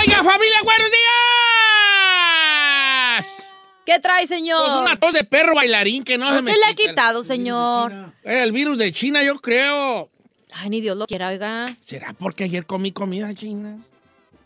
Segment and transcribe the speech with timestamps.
[0.00, 0.90] Oiga, familia, buenos
[3.16, 3.42] días.
[3.84, 4.64] ¿Qué trae, señor?
[4.66, 6.90] Pues una tos de perro bailarín que no, No se me se le ha quita.
[6.90, 7.92] quitado, señor.
[8.22, 10.08] El virus de China, yo creo.
[10.52, 11.66] Ay, ni Dios lo quiera, oiga.
[11.84, 13.78] ¿Será porque ayer comí comida china?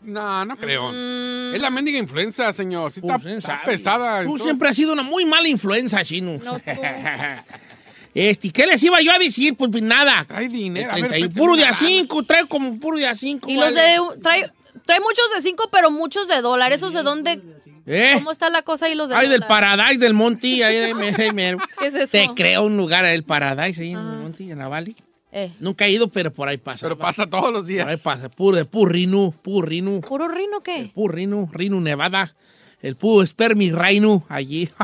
[0.01, 0.91] No, no creo.
[0.91, 2.91] Mm, Es la mendiga influenza, señor.
[2.91, 4.17] Sí está, Pues, ¿quién está pesada.
[4.17, 6.37] Tú entonces- siempre has sido una muy mala influencia, chino.
[6.43, 6.59] No,
[8.13, 9.55] este, ¿qué les iba yo a decir?
[9.57, 10.25] Pues nada.
[10.27, 10.91] Trae dinero.
[10.91, 11.73] A ver, 30 y préstame puro de a.
[11.73, 13.49] 5, trae como puro de a 5.
[13.49, 13.97] Y los de...
[14.21, 14.51] Trae,
[14.85, 16.71] trae muchos de cinco, pero muchos de dólar.
[16.73, 17.41] ¿Esos de dónde?
[17.87, 18.11] ¿Eh?
[18.15, 19.47] ¿Cómo está la cosa ahí los de Ay, del dólar?
[19.49, 20.93] Paradise, del Monty, ahí de
[21.33, 21.57] mero.
[21.79, 22.07] ¿Qué es eso?
[22.11, 24.19] Te creo un lugar, el Paradise, ahí en el Ah.
[24.21, 24.95] Monty, en la Valley.
[25.31, 26.85] Eh, Nunca he ido, pero por ahí pasa.
[26.85, 27.87] Pero pasa todos los Por días.
[27.87, 30.91] ahí pasa, puro de Purrinu, Purrinu, ¿Puro rino qué?
[30.95, 32.33] Purrinu, Rinu, Nevada.
[32.81, 34.69] El puro Spermi Reinu, allí.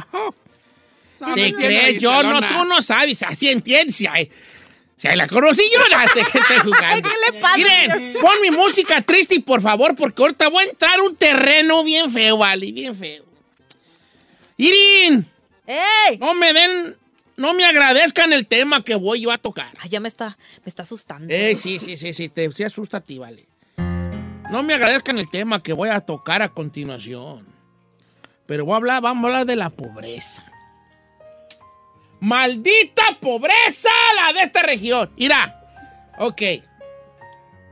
[1.19, 1.99] No, ¿Te no crees?
[2.01, 3.95] Yo no, tú no sabes, así entiendes.
[3.95, 4.07] Si
[5.07, 5.79] hay la conocí yo,
[6.13, 7.09] te que estoy jugando.
[7.09, 10.99] ¿Qué le pasa, Miren, pon mi música triste, por favor, porque ahorita voy a entrar
[10.99, 13.25] a un terreno bien feo, vale, bien feo.
[14.57, 15.25] Irin,
[15.65, 16.17] ¡Ey!
[16.19, 16.95] no me den,
[17.35, 19.71] no me agradezcan el tema que voy yo a tocar.
[19.79, 21.33] Ay, ya me está, me está asustando.
[21.33, 23.47] Eh, sí, sí, sí, sí, te sí asusta a ti, vale.
[24.51, 27.47] No me agradezcan el tema que voy a tocar a continuación.
[28.45, 30.50] Pero voy a hablar, vamos a hablar de la pobreza.
[32.21, 35.11] ¡Maldita pobreza la de esta región!
[35.17, 35.59] Mira,
[36.19, 36.41] ok.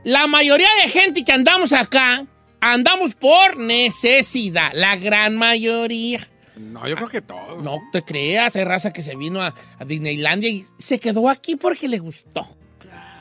[0.04, 2.26] La mayoría de gente que andamos acá,
[2.60, 4.72] andamos por necesidad.
[4.74, 6.28] La gran mayoría.
[6.56, 7.62] No, yo creo que todo.
[7.62, 11.56] No te creas, hay raza que se vino a, a Disneylandia y se quedó aquí
[11.56, 12.46] porque le gustó.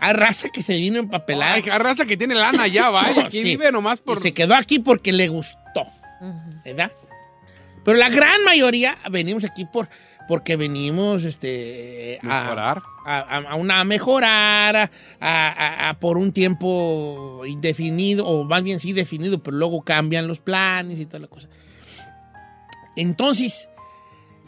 [0.02, 1.54] Hay raza que se vino empapelada.
[1.56, 3.22] Hay raza que tiene lana ya, vaya.
[3.26, 3.44] Aquí Sí.
[3.44, 4.22] vive nomás y por.
[4.22, 5.86] se quedó aquí porque le gustó.
[6.66, 6.92] ¿verdad?
[7.86, 9.88] Pero la gran mayoría venimos aquí por,
[10.30, 12.82] porque venimos este, a, Mejorar.
[13.04, 18.62] a, a- a una, a mejorar, a, a- a- por un tiempo indefinido, o más
[18.64, 21.50] bien sí definido, pero luego cambian los planes y toda la cosa.
[22.96, 23.70] Entonces,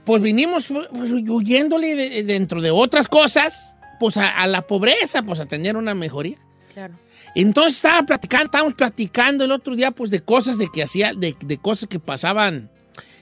[0.05, 5.39] pues vinimos pues, huyéndole de- dentro de otras cosas, pues a, a la pobreza, pues
[5.39, 6.37] a tener una mejoría.
[6.73, 6.93] Claro.
[7.35, 11.35] Entonces estaba platicando, estábamos platicando el otro día, pues, de cosas de que hacía, de,
[11.45, 12.69] de cosas que pasaban,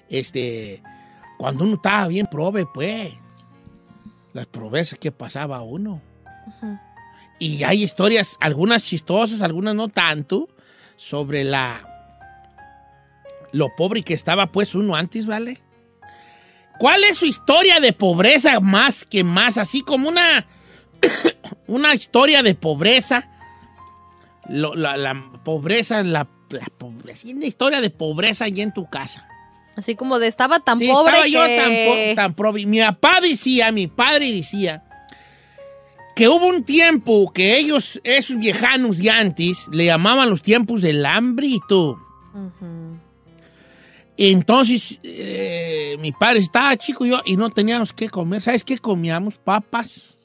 [0.10, 0.82] este,
[1.40, 3.14] cuando uno estaba bien prove, pues.
[4.34, 6.02] Las pobrezas que pasaba uno.
[7.40, 10.50] Y hay historias, algunas chistosas, algunas no tanto,
[10.98, 11.82] sobre la.
[13.54, 15.58] lo pobre que estaba, pues, uno antes, ¿vale?
[16.78, 19.58] ¿Cuál es su historia de pobreza más que más?
[19.58, 20.46] Así como una.
[21.68, 23.30] una historia de pobreza.
[24.50, 27.28] Lo- la, la pobreza, la, la pobreza.
[27.30, 29.26] Una historia de pobreza allí en tu casa.
[29.80, 31.32] Así como de estaba tan Sí, pobre estaba que...
[31.32, 34.84] yo tan, po- tan probi- Mi papá decía, mi padre decía,
[36.16, 41.06] que hubo un tiempo que ellos, esos viejanos de antes, le llamaban los tiempos del
[41.06, 41.94] hambre y todo.
[42.34, 42.98] Ujú.
[44.18, 48.42] Entonces, eh, mi padre estaba chico y yo y no teníamos que comer.
[48.42, 49.38] ¿Sabes qué comíamos?
[49.38, 50.18] Papas.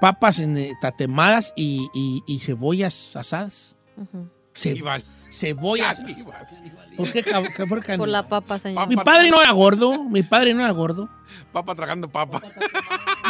[0.00, 3.76] Papas en, eh, tatemadas y, y- y cebollas asadas.
[3.96, 4.28] Ujú.
[4.52, 5.04] Ce- Igual.
[5.30, 6.00] cebollas.
[6.08, 6.81] Igual.
[6.96, 7.22] ¿Por qué?
[7.22, 8.12] qué- por qué Por no?
[8.12, 8.86] la papa, señor.
[8.88, 10.02] Mi padre no era gordo.
[10.04, 11.08] Mi padre no era gordo.
[11.52, 12.42] Papa tragando papa.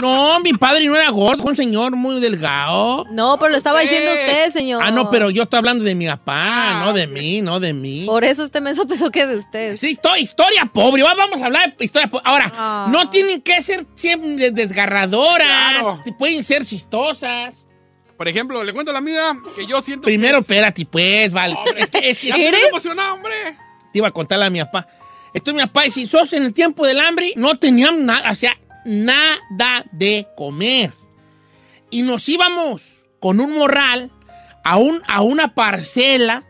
[0.01, 3.05] No, mi padre no era gordo, un señor muy delgado.
[3.13, 4.15] No, pero lo estaba diciendo Eh.
[4.27, 4.83] usted, señor.
[4.83, 7.73] Ah, no, pero yo estoy hablando de mi papá, Ah, no de mí, no de
[7.73, 8.05] mí.
[8.07, 9.77] Por eso usted me sopesó que de usted.
[9.77, 11.03] Sí, histo- historia pobre.
[11.05, 12.23] Va- Vamos a hablar de historia pobre.
[12.27, 12.89] Ahora, Ah.
[12.91, 15.47] no tienen que ser siempre de- desgarradoras.
[15.81, 16.01] Claro.
[16.19, 17.62] Pueden ser chistosas.
[18.17, 20.07] Por ejemplo, le cuento a la amiga que yo siento.
[20.07, 21.57] Primero, que espérate, pues, vale.
[21.77, 23.35] Es que, es que emocionado, hombre.
[23.93, 24.87] te iba a contarle a mi papá.
[25.35, 28.35] Esto mi papá, y si sos en el tiempo del hambre, no teníamos nada, o
[28.35, 30.93] sea, nada de comer.
[31.91, 34.11] Y nos íbamos con un morral
[34.65, 36.45] a, un, a una parcela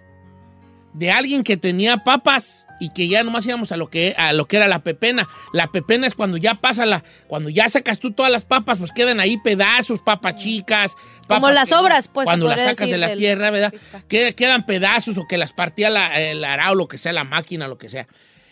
[0.94, 4.46] de alguien que tenía papas y que ya nomás íbamos a lo que, a lo
[4.48, 5.28] que era la pepena.
[5.52, 8.90] La pepena es cuando ya pasa la, cuando ya sacas tú todas las papas, pues
[8.90, 10.94] quedan ahí pedazos, papas chicas.
[11.28, 13.70] Como las obras, pues, Cuando las sacas de la tierra, ¿verdad?
[13.70, 14.02] pista.
[14.08, 17.68] Que- quedan pedazos o que las partía la, el arao, lo que sea, la máquina,
[17.68, 18.08] lo que sea.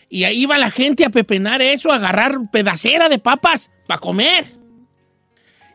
[0.07, 4.45] Y ahí iba la gente a pepenar eso, a agarrar pedacera de papas para comer.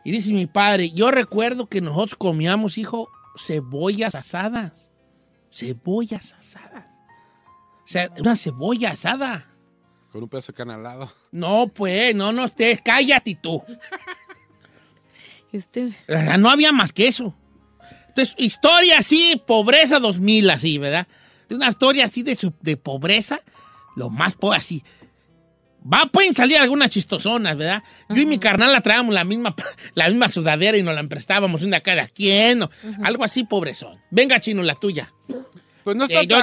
[0.03, 4.89] Y dice mi padre, yo recuerdo que nosotros comíamos, hijo, cebollas asadas.
[5.51, 6.96] Cebollas asadas.
[7.87, 9.47] O sea, una cebolla asada.
[10.11, 11.09] Con un pedazo de carne al lado.
[11.31, 13.63] No, pues, no, no estés, cállate tú.
[15.51, 15.93] Este,
[16.37, 17.33] no había más que eso.
[18.09, 21.07] Entonces, historia así, pobreza 2000, así, ¿verdad?
[21.49, 23.39] Una historia así de, su- de pobreza,
[23.95, 24.83] lo más pobre, así.
[25.81, 27.83] Va, pueden salir algunas chistosonas, ¿verdad?
[28.09, 29.55] Yo y mi carnal la traíamos la misma,
[29.95, 32.69] la misma sudadera y nos la emprestábamos una cada quien, o
[33.03, 33.97] algo así pobrezón.
[34.11, 35.13] Venga, chino, la tuya.
[35.87, 36.39] Pues no está Eh, tan-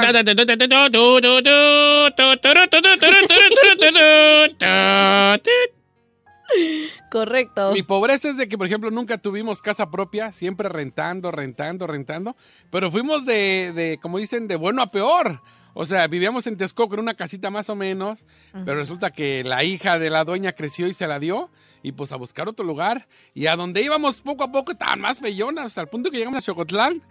[7.11, 7.73] correcto.
[7.73, 12.37] Mi pobreza es de que, por ejemplo, nunca tuvimos casa propia, siempre rentando, rentando, rentando.
[12.71, 15.43] Pero fuimos de, de, como dicen, de bueno a peor.
[15.75, 18.25] O sea, vivíamos en Texcoco en una casita más o menos,
[18.65, 21.51] pero resulta que la hija de la dueña creció y se la dio.
[21.85, 23.07] Y pues a buscar otro lugar.
[23.35, 25.77] Y a donde íbamos poco a poco estaban más fellonas.
[25.79, 27.03] al punto que llegamos a Chocotlán,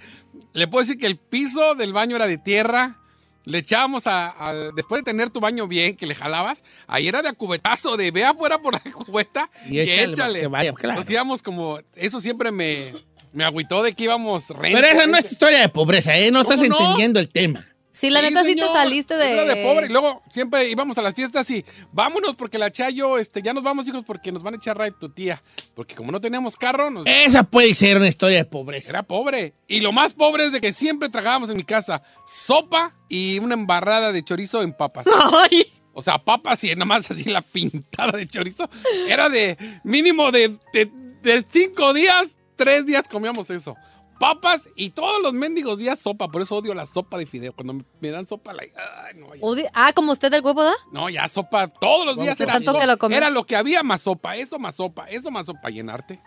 [0.52, 3.00] le puedo decir que el piso del baño era de tierra.
[3.46, 7.22] Le echábamos a, a- después de tener tu baño bien, que le jalabas, ahí era
[7.22, 10.34] de a cubetazo, de ve afuera por la cubeta Y y, échale, échale.
[10.34, 11.00] para que vaya, claro.
[11.00, 12.94] Nos íbamos como, eso siempre me,
[13.34, 14.46] me agüitó de que íbamos.
[14.60, 16.32] Pero esa no es historia de pobreza, ¿eh?
[16.32, 17.68] No estás entendiendo el tema.
[17.96, 19.32] Sí, la Sí, neta sí te saliste de...
[19.34, 19.86] era de pobre.
[19.86, 23.62] Y luego siempre íbamos a las fiestas y vámonos porque la Chayo, este, ya nos
[23.62, 25.44] vamos hijos porque nos van a echar ride tu tía.
[25.76, 28.90] Porque como no teníamos carro, nos Esa puede ser una historia de pobreza.
[28.90, 29.54] era pobre.
[29.68, 33.54] Y lo más pobre es de que siempre tragábamos en mi casa sopa y una
[33.54, 35.06] embarrada de chorizo en papas.
[35.32, 35.72] Ay.
[35.94, 38.68] O sea, papas y nada más así la pintada de chorizo.
[39.08, 40.90] Era de mínimo de, de,
[41.22, 43.76] de cinco días, tres días comíamos eso.
[44.20, 46.28] Papas y todos los mendigos días sopa.
[46.30, 47.54] Por eso odio la sopa de fideo.
[47.54, 48.74] Cuando me, dan sopa, like,
[49.06, 49.70] ay, no, ya.
[49.74, 50.74] Ah, como usted del huevo, ¿da?
[50.92, 52.82] No, ya sopa todos los días era Tanto sopa.
[52.98, 53.16] que lo.
[53.18, 56.22] Era lo que había más sopa, eso más sopa, eso más sopa, llenarte.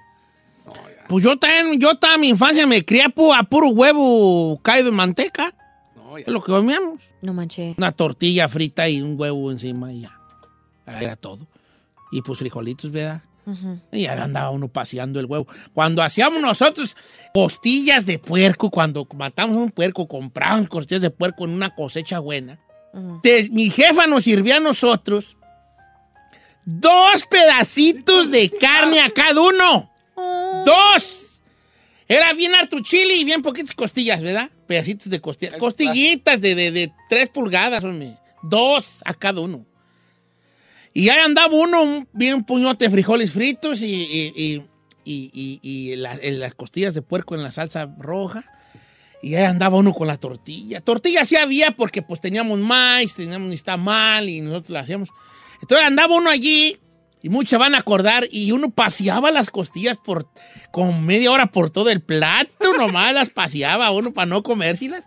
[0.67, 3.69] No, ya, Pues yo también, yo toda mi infancia me crié a, pu- a puro
[3.69, 5.55] huevo caído en manteca.
[5.95, 6.25] no, ya.
[6.27, 7.01] Es lo que comíamos.
[7.23, 7.75] No manché.
[7.79, 10.19] Una tortilla frita y un huevo encima y ya.
[10.87, 11.47] Era todo.
[12.13, 13.23] Y pues frijolitos, ¿verdad?
[13.47, 13.81] Ujú.
[13.93, 15.47] Y ya andaba uno paseando el huevo.
[15.73, 16.97] Cuando hacíamos nosotros
[17.33, 22.59] costillas de puerco, cuando matamos un puerco, comprábamos costillas de puerco en una cosecha buena.
[22.93, 23.21] Ujú.
[23.23, 25.37] te- mi jefa nos sirvió a nosotros
[26.65, 29.91] dos pedacitos de carne a cada uno.
[30.65, 31.41] ¡Dos!
[32.09, 34.51] Era bien harto chile y bien poquitas costillas, ¿verdad?
[34.67, 35.55] Pedacitos de costillas.
[35.59, 38.17] Costillitas de, de, de tres pulgadas, hombre.
[38.43, 39.67] Dos a cada uno.
[40.99, 44.63] Y ahí andaba uno, un, bien puñote de frijoles fritos y, y,
[45.05, 48.45] y- y- las costillas de puerco en la salsa roja.
[49.23, 50.81] Y ahí andaba uno con la tortilla.
[50.81, 55.11] Tortilla sí había porque pues teníamos maíz, teníamos ni mal y nosotros la hacíamos.
[55.61, 56.79] Entonces andaba uno allí
[57.23, 60.29] y muchos van a acordar y uno paseaba las costillas por
[60.71, 65.05] con media hora por todo el plato, nomás las paseaba uno para no comérselas.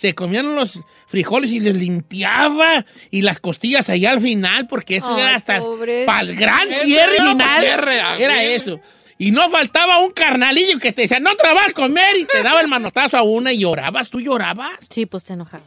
[0.00, 5.14] Se comían los frijoles y les limpiaba y las costillas allá al final porque eso
[5.14, 5.60] Ay, era hasta
[6.06, 7.60] para el gran cierre era final.
[7.60, 8.80] cierre, Era eso.
[9.18, 12.24] Y no faltaba un carnalillo que te decía, no te la vas a comer y
[12.24, 14.08] te daba el manotazo a una y llorabas.
[14.08, 14.70] ¿Tú llorabas?
[14.88, 15.64] Sí, pues te enojaba.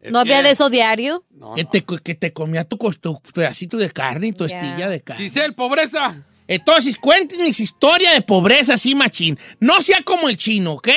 [0.00, 1.24] Es ¿No había de eso diario?
[1.30, 1.70] No, Que no.
[1.70, 4.58] te, que te comía tu, tu pedacito de carne y tu Ya.
[4.60, 5.24] estilla de carne.
[5.24, 6.22] Giselle, pobreza.
[6.46, 9.36] Entonces, cuéntenme su historia de pobreza así, machín.
[9.58, 10.88] No sea como el chino, ¿ok?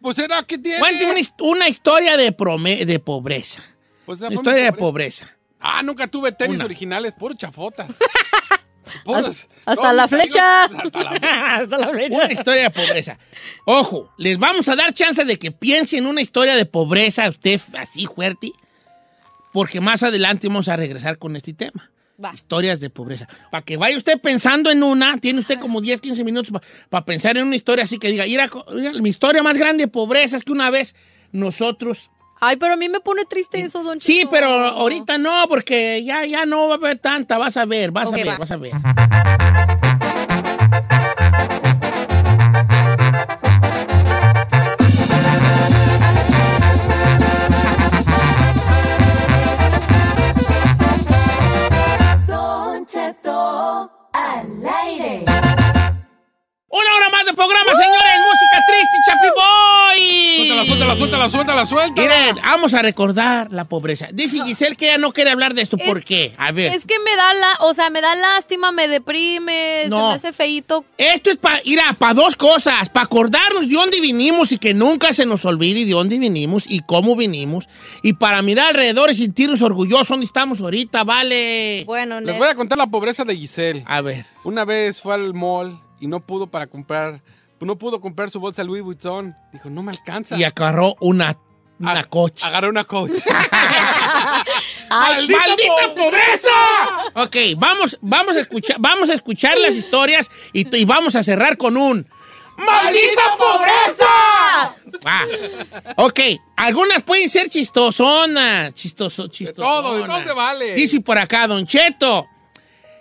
[0.00, 0.78] Pues era que tiene.
[0.78, 3.62] Cuénteme una, his- una historia de, prome- de pobreza.
[4.06, 5.26] Pues, Una historia de pobreza.
[5.26, 5.38] pobreza.
[5.60, 6.64] Ah, nunca tuve tenis Una.
[6.66, 7.90] originales, puros chafotas.
[9.04, 10.64] Puros- Hasta la amigos- flecha.
[10.64, 11.10] hasta la-
[11.56, 12.16] Hasta la flecha.
[12.24, 13.18] Una historia de pobreza.
[13.66, 18.06] Ojo, les vamos a dar chance de que piensen una historia de pobreza, usted así
[18.06, 18.52] fuerte,
[19.52, 21.90] porque más adelante vamos a regresar con este tema.
[22.22, 22.32] Va.
[22.34, 23.28] Historias de pobreza.
[23.50, 26.52] Para que vaya usted pensando en una, tiene usted como 10, 15 minutos
[26.90, 29.84] para pensar en una historia así que diga, "Mira, co- mira, mi historia más grande
[29.84, 30.96] de pobreza es que una vez
[31.30, 32.10] nosotros...
[32.40, 34.30] Ay, pero a mí me pone triste eso, don Sí, Cheto.
[34.30, 38.08] pero ahorita no, porque ya, ya no va a haber tanta, vas a ver, vas
[38.12, 38.36] a ver, va.
[38.38, 38.72] vas a ver.
[56.78, 58.12] Una hora más de programa, señores.
[58.24, 60.36] Música triste, Chapi Boy.
[60.66, 62.02] Suéltala, suéltala, Suéltala, suéltala.
[62.08, 64.08] Miren, vamos a recordar la pobreza.
[64.12, 65.76] Dice Giselle que ella no quiere hablar de esto.
[65.78, 66.34] ¿Por qué?
[66.38, 66.72] A ver.
[66.74, 69.96] Es que me da la, o sea, me da lástima, me deprime, No.
[69.96, 70.84] se me hace feíto.
[70.98, 74.74] Esto es para ir a para dos cosas, para acordarnos de dónde vinimos y que
[74.74, 77.68] nunca se nos olvide de dónde vinimos y cómo vinimos
[78.02, 81.82] y para mirar alrededor y sentirnos orgullosos dónde estamos ahorita, vale.
[81.86, 83.82] Bueno, Les voy a contar la pobreza de Giselle.
[83.86, 84.26] A ver.
[84.44, 87.20] Una vez fue al mall y no pudo para comprar,
[87.60, 89.34] no pudo comprar su bolsa Louis Vuitton.
[89.52, 90.36] Dijo, no me alcanza.
[90.36, 91.34] Y agarró una
[91.80, 92.44] una coche.
[92.44, 93.12] Agarró una coach.
[94.90, 96.48] Ay, ¡Maldita, pobreza!
[97.14, 101.56] Ok, vamos, vamos, a escuchar, vamos a escuchar las historias y, y vamos a cerrar
[101.56, 102.08] con un
[102.58, 104.74] ¡Maldita pobreza!
[105.06, 105.26] Va.
[105.96, 106.20] Ok,
[106.56, 108.74] algunas pueden ser chistosonas.
[108.74, 109.82] Chistoso, chistosonas.
[109.82, 110.74] todo, de todo se vale.
[110.74, 112.26] Dice por acá, Don Cheto.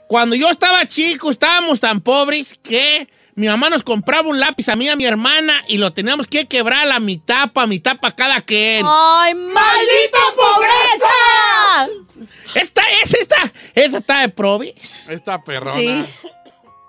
[0.07, 4.75] Cuando yo estaba chico, estábamos tan pobres que mi mamá nos compraba un lápiz a
[4.75, 7.97] mí y a mi hermana y lo teníamos que quebrar a la mitad para mitad
[7.99, 8.85] para cada quien.
[8.87, 11.87] ¡Ay, maldita pobreza!
[12.55, 13.35] Esta, es esta,
[13.75, 15.07] esa está de probis.
[15.09, 15.77] Esta perrona.
[15.77, 16.05] Sí.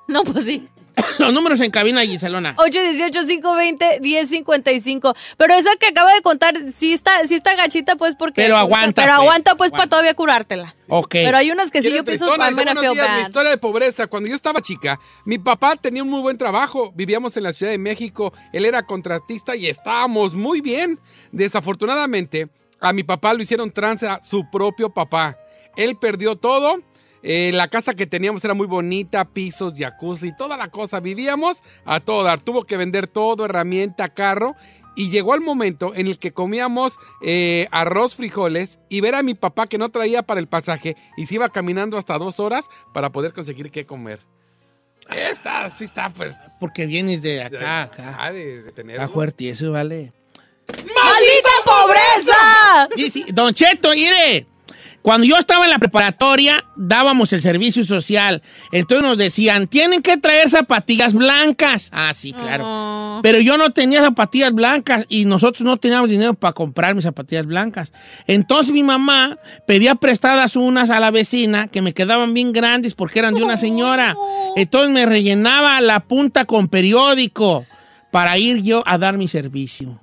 [0.06, 0.66] No, pues sí.
[1.18, 2.56] Los números en cabina, Giselona.
[2.56, 5.14] 818-520-1055.
[5.36, 8.42] Pero esa que acaba de contar, sí está, sí está gachita, pues, porque...
[8.42, 9.22] Pero aguanta, Pero pues.
[9.22, 10.74] aguanta, pues, para todavía curártela.
[10.88, 11.12] Ok.
[11.12, 12.54] Pero hay unas que sí ¿Quieres yo pienso días,
[13.16, 14.06] Mi historia de pobreza.
[14.06, 16.92] Cuando yo estaba chica, mi papá tenía un muy buen trabajo.
[16.94, 18.32] Vivíamos en la Ciudad de México.
[18.52, 21.00] Él era contratista y estábamos muy bien.
[21.32, 22.48] Desafortunadamente,
[22.80, 25.36] a mi papá lo hicieron trance a su propio papá.
[25.76, 26.80] Él perdió todo.
[27.22, 31.00] Eh, la casa que teníamos era muy bonita, pisos, jacuzzi, toda la cosa.
[31.00, 32.40] Vivíamos a todo dar.
[32.40, 34.54] Tuvo que vender todo, herramienta, carro.
[34.96, 39.34] Y llegó el momento en el que comíamos eh, arroz, frijoles y ver a mi
[39.34, 43.10] papá que no traía para el pasaje y se iba caminando hasta dos horas para
[43.10, 44.20] poder conseguir qué comer.
[45.08, 46.36] Esta sí está pues.
[46.58, 48.16] Porque vienes de acá, acá.
[48.18, 49.02] Ah, de, de tenerlo.
[49.02, 50.12] Está fuerte, eso vale.
[50.68, 52.88] ¡Maldita pobreza!
[52.96, 54.46] Dice, Don Cheto, mire,
[55.08, 58.42] cuando yo estaba en la preparatoria, dábamos el servicio social.
[58.72, 61.88] Entonces nos decían, tienen que traer zapatillas blancas.
[61.94, 62.64] Ah, sí, claro.
[62.66, 63.20] Oh.
[63.22, 67.46] Pero yo no tenía zapatillas blancas y nosotros no teníamos dinero para comprar mis zapatillas
[67.46, 67.90] blancas.
[68.26, 73.20] Entonces mi mamá pedía prestadas unas a la vecina que me quedaban bien grandes porque
[73.20, 74.14] eran de una señora.
[74.56, 77.64] Entonces me rellenaba la punta con periódico
[78.10, 79.98] para ir yo a dar mi servicio.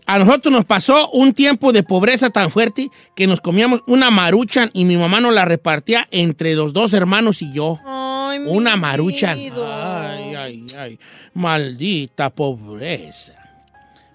[0.06, 4.70] a nosotros nos pasó un tiempo de pobreza tan fuerte que nos comíamos una maruchan
[4.74, 7.80] y mi mamá nos la repartía entre los dos hermanos y yo.
[7.86, 9.38] Ay, mi Una maruchan.
[9.40, 11.00] Ay, ay, ay.
[11.34, 13.34] Maldita pobreza.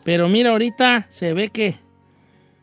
[0.05, 1.77] Pero mira, ahorita se ve que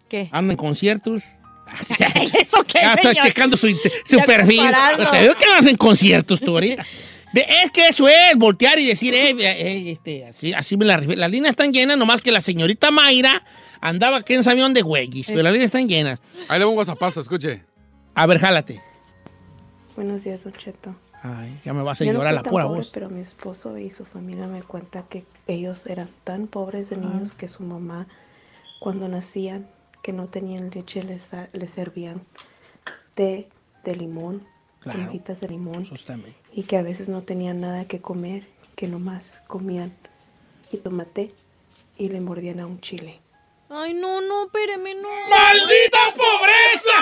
[0.10, 0.30] ¿Qué?
[0.32, 1.22] anda en conciertos.
[2.42, 3.68] ¿Eso qué, Ya estoy checando su,
[4.26, 4.58] perfil.
[4.58, 5.12] comparando.
[5.12, 6.86] Te veo que andas en conciertos tú ahorita.
[7.34, 10.98] Es que eso es, voltear y decir, eh, eh, este, así, así me la.
[10.98, 13.44] Las líneas están llenas, nomás que la señorita Mayra
[13.82, 16.20] andaba aquí en Samión de Güeyes, pero las líneas están llenas.
[16.48, 17.64] Ahí le pongo WhatsApp, escuche.
[18.16, 18.82] A ver, jálate.
[19.96, 20.96] Buenos días, Don Cheto.
[21.22, 22.90] Ay, ya me vas a Yo no llorar fui la pura pobre, voz.
[22.94, 27.32] Pero mi esposo y su familia me cuentan que ellos eran tan pobres de niños
[27.34, 27.36] Ah.
[27.38, 28.08] que su mamá,
[28.80, 29.68] cuando nacían,
[30.08, 32.22] que no tenían leche, les, les servían
[33.14, 33.50] té
[33.84, 34.48] de limón,
[34.80, 35.04] Claro.
[35.10, 35.86] hojitas de limón,
[36.54, 38.44] y que a veces no tenían nada que comer,
[38.78, 39.92] que nomás comían
[40.72, 41.34] jitomate
[41.98, 43.20] y le mordían a un chile.
[43.70, 45.10] Ay, no, no, espéreme, no.
[45.30, 46.98] ¡Maldita pobreza!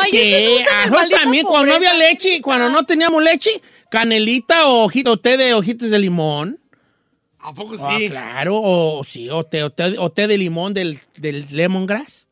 [0.00, 2.68] Ay, sí, ese no es a el nosotros maldita también, cuando no había leche, cuando
[2.68, 6.58] no teníamos leche, canelita o o té de hojitas de limón.
[7.38, 8.08] ¿A poco Ah, sí?
[8.08, 12.23] claro, o sí, o té, o té- o té de limón del, del lemongrass,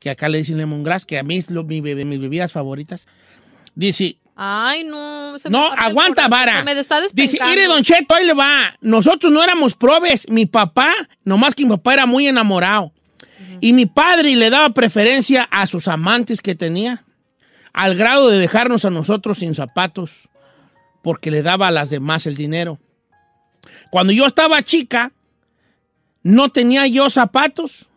[0.00, 3.06] que acá le dicen lemongrass, que a mí es lo- mi mis bebidas favoritas.
[3.76, 5.38] Dice, Ay, no.
[5.38, 6.56] se me no, aguanta, vara.
[6.58, 8.74] se Me está Dice, mire, Don Cheto, ahí le va.
[8.80, 10.26] Nosotros no éramos probes.
[10.28, 10.92] Mi papá,
[11.24, 12.92] nomás que mi papá era muy enamorado.
[13.60, 17.04] Y mi padre le daba preferencia a sus amantes que tenía,
[17.74, 20.12] al grado de dejarnos a nosotros sin zapatos,
[21.02, 22.78] porque le daba a las demás el dinero.
[23.90, 25.12] Cuando yo estaba chica,
[26.22, 27.89] no tenía yo zapatos.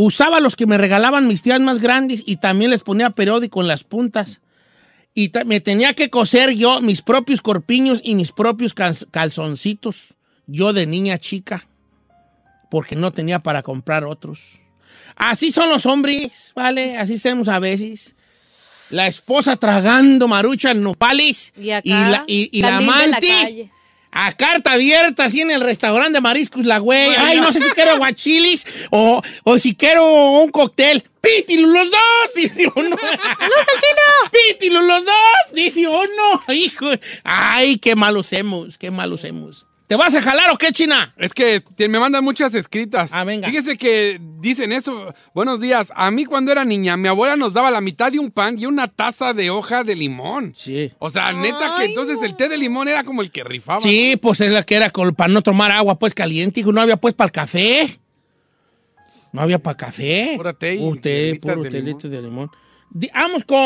[0.00, 3.66] Usaba los que me regalaban mis tías más grandes y también les ponía periódico en
[3.66, 4.40] las puntas.
[5.12, 9.96] Y me tenía que coser yo mis propios corpiños y mis propios cal- calzoncitos.
[10.46, 11.66] Yo de niña chica.
[12.70, 14.38] Porque no tenía para comprar otros.
[15.16, 16.96] Así son los hombres, ¿vale?
[16.96, 18.14] Así somos a veces.
[18.90, 21.52] La esposa tragando maruchas nopales.
[21.56, 23.70] Y acá, la, y- y la amante.
[24.10, 27.10] A carta abierta, así en el restaurante de mariscos, la güey.
[27.16, 31.04] Ay, no sé si quiero aguachilis o, o si quiero un cóctel.
[31.20, 32.00] ¡Pítilos los dos!
[32.36, 32.90] Dice uno.
[32.90, 34.30] ¡Los chino!
[34.32, 35.14] ¡Pítilos los dos!
[35.52, 36.42] Dice uno.
[36.48, 36.86] Hijo.
[37.24, 39.67] Ay, qué malos hemos, qué malos hemos.
[39.88, 41.14] ¿Te vas a jalar o qué, China?
[41.16, 43.10] Es que te- me mandan muchas escritas.
[43.14, 43.48] Ah, venga.
[43.48, 45.14] Fíjese que dicen eso.
[45.34, 45.90] Buenos días.
[45.96, 48.66] A mí cuando era niña, mi abuela nos daba la mitad de un pan y
[48.66, 50.52] una taza de hoja de limón.
[50.54, 50.92] Sí.
[50.98, 53.80] O sea, neta que entonces el té de limón era como el que rifaba.
[53.80, 56.60] Sí, pues es la que era con- para no tomar agua, pues caliente.
[56.60, 57.98] Hijo, no había pues para el café.
[59.32, 60.34] No había para café.
[60.36, 62.50] Pura té y Puro té, hierbitas puro de telito de limón.
[63.14, 63.58] Vamos con,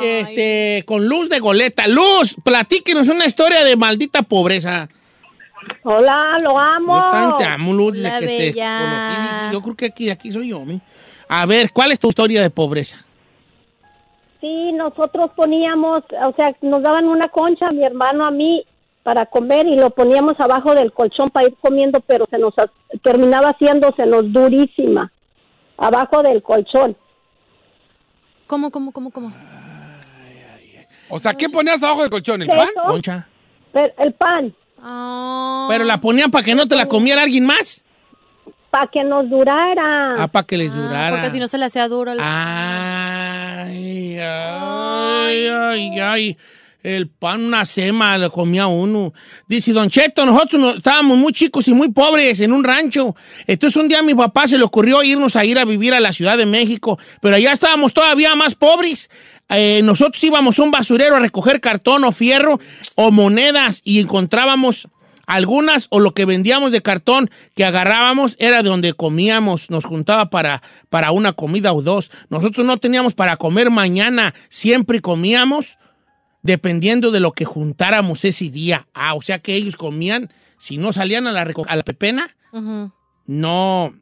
[0.00, 0.06] Ay.
[0.20, 1.86] este, con Luz de Goleta.
[1.86, 4.88] Luz, platíquenos una historia de maldita pobreza.
[5.82, 6.94] Hola, lo amo.
[6.94, 8.78] Yo también te amo, Luz, desde Hola, que te bella.
[8.78, 9.52] conocí.
[9.54, 10.62] Yo creo que aquí, aquí soy yo.
[11.28, 12.98] A ver, ¿cuál es tu historia de pobreza?
[14.40, 18.64] Sí, nosotros poníamos, o sea, nos daban una concha, a mi hermano, a mí,
[19.02, 22.54] para comer y lo poníamos abajo del colchón para ir comiendo, pero se nos
[23.02, 25.10] terminaba haciéndosenos durísima,
[25.78, 26.96] abajo del colchón.
[28.46, 29.32] ¿Cómo, cómo, cómo, cómo?
[31.08, 32.42] O sea, ¿qué ponías abajo del colchón?
[32.42, 32.68] ¿El pan?
[32.84, 33.28] Concha.
[33.72, 34.54] pero el pan,
[34.88, 35.66] Ah.
[35.68, 37.82] ¿Pero la ponían para que no te la comiera alguien más?
[38.70, 40.16] para que nos durara.
[40.22, 41.10] Ah, para que les Ah, durara.
[41.16, 42.12] porque si no se le hacía duro.
[42.12, 46.36] el- Ay, ay, ay, ay.
[46.82, 49.12] El pan, una sema, lo comía uno.
[49.48, 53.16] Dice, Don Cheto, nosotros no- estábamos muy chicos y muy pobres en un rancho.
[53.46, 56.00] Entonces un día a mi papá se le ocurrió irnos a ir a vivir a
[56.00, 59.10] la Ciudad de México, pero allá estábamos todavía más pobres.
[59.48, 62.58] Eh, nosotros íbamos a un basurero a recoger cartón o fierro
[62.96, 64.88] o monedas y encontrábamos
[65.26, 70.30] algunas o lo que vendíamos de cartón que agarrábamos era de donde comíamos, nos juntaba
[70.30, 72.10] para, para una comida o dos.
[72.28, 75.78] Nosotros no teníamos para comer mañana, siempre comíamos
[76.42, 78.86] dependiendo de lo que juntáramos ese día.
[78.94, 82.34] Ah, o sea que ellos comían, si no salían a la, a la pepena,
[83.26, 83.94] no,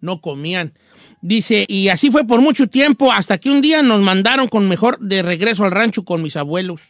[0.00, 0.72] no comían.
[1.20, 4.98] Dice, y así fue por mucho tiempo, hasta que un día nos mandaron con mejor
[5.00, 6.80] de regreso al rancho con mis abuelos.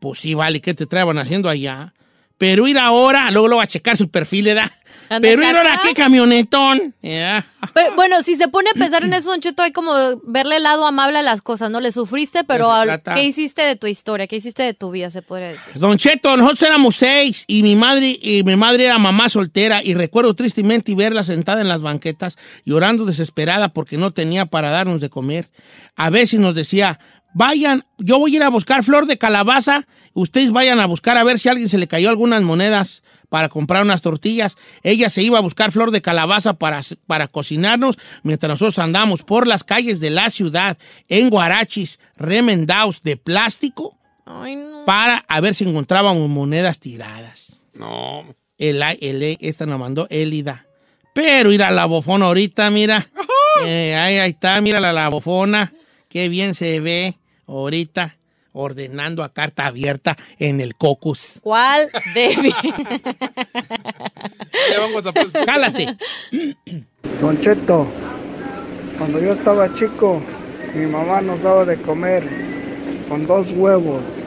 [0.00, 1.94] Pues sí, vale, ¿qué te traban haciendo allá?
[2.36, 4.70] Pero ir ahora, luego lo va a checar su perfil, ¿verdad?
[5.08, 6.94] Pero ir ahora, ¿qué camionetón?
[7.00, 9.92] Pero, bueno, si se pone a pensar en eso, Don Cheto, hay como
[10.24, 11.80] verle el lado amable a las cosas, ¿no?
[11.80, 12.70] Le sufriste, pero.
[13.14, 14.26] ¿qué hiciste de tu historia?
[14.26, 15.74] ¿Qué hiciste de tu vida, se podría decir?
[15.74, 19.94] Don Cheto, nosotros éramos seis y mi madre y mi madre era mamá soltera y
[19.94, 25.10] recuerdo tristemente verla sentada en las banquetas llorando desesperada porque no tenía para darnos de
[25.10, 25.50] comer.
[25.96, 26.98] A veces nos decía,
[27.34, 31.24] vayan, yo voy a ir a buscar flor de calabaza, ustedes vayan a buscar a
[31.24, 33.02] ver si a alguien se le cayó algunas monedas
[33.34, 34.56] para comprar unas tortillas.
[34.84, 39.48] Ella se iba a buscar flor de calabaza para, para cocinarnos mientras nosotros andamos por
[39.48, 44.84] las calles de la ciudad en guarachis remendados de plástico Ay, no.
[44.84, 47.60] para a ver si encontrábamos monedas tiradas.
[47.72, 48.36] No.
[48.56, 50.66] El, el, esta nos mandó Elida.
[51.12, 53.04] Pero ir a la bofona ahorita, mira.
[53.64, 55.72] Eh, ahí, ahí está, mira la, la bofona.
[56.08, 57.16] Qué bien se ve
[57.48, 58.16] ahorita
[58.54, 61.40] ordenando a carta abierta en el cocus.
[61.42, 61.90] ¿Cuál?
[62.14, 62.54] Debbie.
[64.70, 65.12] Ya vamos a
[65.44, 65.96] Jálate.
[67.20, 67.86] Don Cheto,
[68.96, 70.22] cuando yo estaba chico,
[70.74, 72.22] mi mamá nos daba de comer
[73.08, 74.24] con dos huevos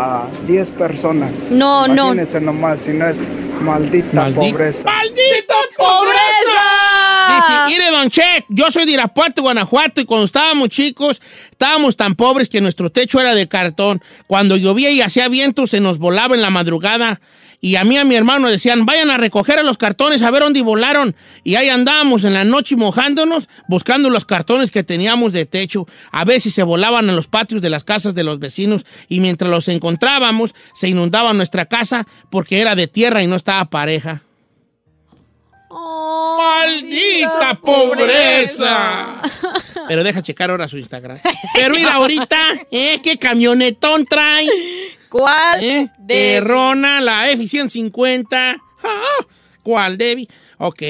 [0.00, 1.50] a 10 personas.
[1.50, 2.12] No, no.
[2.12, 3.26] Imagínense nomás, si no es
[3.62, 4.84] maldita Maldita- pobreza.
[4.90, 7.36] ¡Maldita pobreza!
[7.36, 12.14] Dice, mire, don Che, yo soy de Irapuato, Guanajuato, y cuando estábamos chicos, estábamos tan
[12.14, 14.02] pobres que nuestro techo era de cartón.
[14.26, 17.20] Cuando llovía y hacía viento, se nos volaba en la madrugada.
[17.60, 20.30] Y a mí y a mi hermano decían, vayan a recoger a los cartones a
[20.30, 21.16] ver dónde volaron.
[21.42, 25.86] Y ahí andábamos en la noche mojándonos, buscando los cartones que teníamos de techo.
[26.12, 29.50] A veces se volaban en los patios de las casas de los vecinos y mientras
[29.50, 34.22] los encontrábamos, se inundaba nuestra casa porque era de tierra y no estaba pareja.
[35.70, 39.20] Oh, ¡Maldita pobreza!
[39.88, 41.18] Pero deja checar ahora su Instagram.
[41.54, 42.38] Pero mira ahorita,
[42.70, 43.00] ¿eh?
[43.02, 44.46] ¿Qué camionetón trae?
[45.10, 45.62] ¿Cuál?
[45.62, 45.90] ¿Eh?
[45.98, 46.34] Debbie.
[46.34, 48.60] Terrona, la F-150.
[48.84, 49.24] Ah,
[49.62, 50.28] ¿Cuál, Debbie?
[50.58, 50.82] Ok.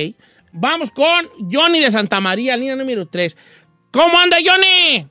[0.53, 3.37] Vamos con Johnny de Santa María, línea número 3.
[3.93, 5.07] ¿Cómo anda, Johnny?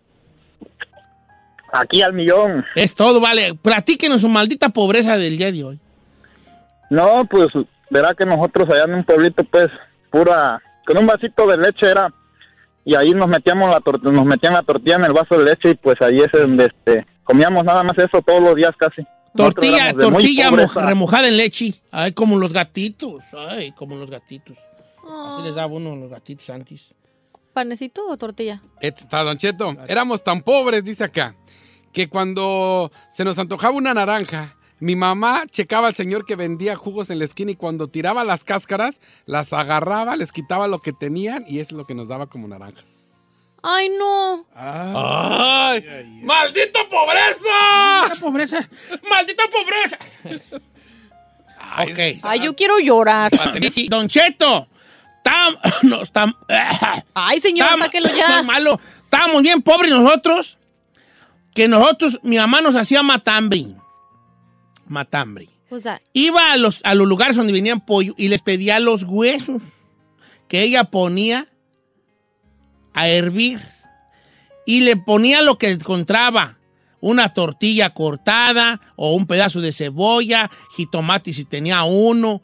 [1.71, 2.65] Aquí al millón.
[2.75, 3.53] Es todo, vale.
[3.61, 5.79] Platíquenos su maldita pobreza del día de hoy.
[6.89, 7.47] No, pues
[7.89, 9.67] verá que nosotros allá en un pueblito, pues,
[10.09, 12.13] pura, con un vasito de leche era,
[12.85, 15.71] y ahí nos metíamos la tor- nos metían la tortilla en el vaso de leche
[15.71, 19.05] y pues ahí es donde este, comíamos nada más eso todos los días casi.
[19.35, 21.75] Tortilla, tortilla remojada en leche.
[21.91, 23.23] Ay, como los gatitos.
[23.33, 24.57] Ay, como los gatitos.
[25.07, 26.95] Así les daba uno a los gatitos antes.
[27.53, 28.61] ¿Panecito o tortilla?
[28.79, 29.75] Este Está, Don Cheto.
[29.87, 31.35] Éramos tan pobres, dice acá,
[31.91, 37.09] que cuando se nos antojaba una naranja, mi mamá checaba al señor que vendía jugos
[37.09, 41.45] en la esquina y cuando tiraba las cáscaras, las agarraba, les quitaba lo que tenían
[41.47, 42.81] y es lo que nos daba como naranja.
[43.63, 44.45] Ay, no.
[44.55, 45.83] ¡Ay!
[46.23, 48.01] ¡Maldita pobreza!
[48.01, 48.69] ¡Maldita pobreza!
[49.09, 49.97] ¡Maldita pobreza!
[51.83, 52.19] ok.
[52.23, 53.31] Ay, yo quiero llorar.
[53.89, 54.67] Don Cheto.
[55.23, 56.33] Tam, no, tam,
[57.13, 58.37] Ay, señor, tam- sáquelo ya.
[58.37, 58.79] no, malo.
[59.03, 60.57] Estábamos bien pobres nosotros.
[61.53, 63.65] Que nosotros, mi mamá nos hacía matambre.
[64.87, 65.49] Matambre.
[65.69, 69.03] O sea, Iba a los, a los lugares donde venían pollo y les pedía los
[69.03, 69.61] huesos
[70.47, 71.47] que ella ponía
[72.99, 73.59] a hervir.
[74.65, 76.57] Y le ponía lo que encontraba.
[76.99, 82.41] Una tortilla cortada o un pedazo de cebolla, jitomate si tenía uno.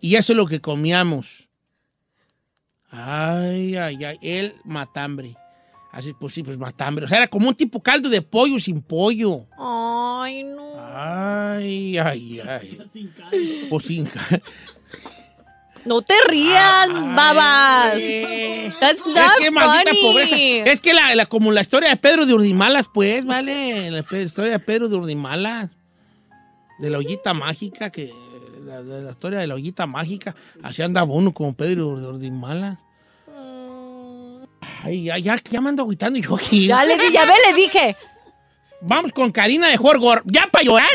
[0.00, 1.48] Y eso es lo que comíamos.
[2.90, 4.18] Ay, ay, ay.
[4.22, 5.36] El matambre.
[5.92, 7.04] Así, pues sí, pues matambre.
[7.04, 9.46] O sea, era como un tipo caldo de pollo sin pollo.
[9.58, 10.70] ay, no.
[10.92, 12.78] Ay, ay, ay.
[13.68, 14.40] Pues sin ca-
[15.84, 17.94] No te rías, babas.
[18.80, 20.02] That's not Es que maldita funny.
[20.02, 20.36] pobreza.
[20.36, 23.90] Es que la, la- como la historia de Pedro de Urdimalas, pues, vale.
[23.90, 25.70] La historia de Pedro de Urdimalas.
[26.78, 28.12] De la ollita mágica, que.
[28.64, 30.34] La, de la historia de la ollita mágica.
[30.62, 32.78] Así andaba uno como Pedro de Urdimalas.
[34.82, 36.66] Ay, ya, ya, ya me ando agüitando yo aquí.
[36.66, 37.96] Ya le ya ve, le dije.
[38.82, 40.22] Vamos con Karina de Jorgor.
[40.24, 40.88] ¿Ya para llorar?